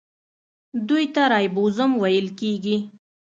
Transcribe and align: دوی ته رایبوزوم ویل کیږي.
دوی 0.87 1.05
ته 1.13 1.21
رایبوزوم 1.31 1.91
ویل 2.01 2.27
کیږي. 2.39 2.77